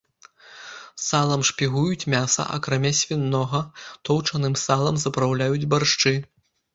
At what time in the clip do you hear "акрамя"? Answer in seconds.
2.57-2.91